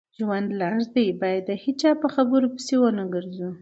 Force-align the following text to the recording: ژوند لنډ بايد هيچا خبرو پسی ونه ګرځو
ژوند 0.17 0.47
لنډ 0.61 0.95
بايد 1.21 1.45
هيچا 1.63 1.91
خبرو 2.15 2.47
پسی 2.55 2.75
ونه 2.79 3.03
ګرځو 3.13 3.49